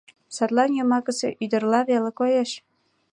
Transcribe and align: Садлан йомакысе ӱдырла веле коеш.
Садлан 0.35 0.71
йомакысе 0.79 1.29
ӱдырла 1.43 1.79
веле 1.89 2.11
коеш. 2.19 2.51